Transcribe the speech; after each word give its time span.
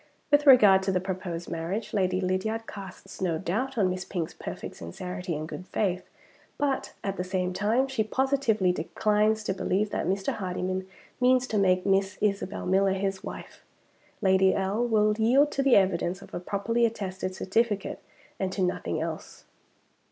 With 0.31 0.47
regard 0.47 0.81
to 0.81 0.91
the 0.91 0.99
proposed 0.99 1.47
marriage, 1.47 1.93
Lady 1.93 2.19
Lydiard 2.19 2.65
casts 2.65 3.21
no 3.21 3.37
doubt 3.37 3.77
on 3.77 3.87
Miss 3.91 4.03
Pink's 4.03 4.33
perfect 4.33 4.75
sincerity 4.77 5.35
and 5.35 5.47
good 5.47 5.67
faith; 5.67 6.09
but, 6.57 6.93
at 7.03 7.17
the 7.17 7.23
same 7.23 7.53
time, 7.53 7.87
she 7.87 8.03
positively 8.03 8.71
declines 8.71 9.43
to 9.43 9.53
believe 9.53 9.91
that 9.91 10.07
Mr. 10.07 10.33
Hardyman 10.33 10.87
means 11.19 11.45
to 11.45 11.59
make 11.59 11.85
Miss 11.85 12.17
Isabel 12.19 12.65
Miller 12.65 12.93
his 12.93 13.23
wife. 13.23 13.63
Lady 14.23 14.55
L. 14.55 14.83
will 14.83 15.13
yield 15.19 15.51
to 15.51 15.61
the 15.61 15.75
evidence 15.75 16.23
of 16.23 16.33
a 16.33 16.39
properly 16.39 16.83
attested 16.87 17.35
certificate 17.35 18.01
and 18.39 18.51
to 18.53 18.63
nothing 18.63 18.99
else." 18.99 19.45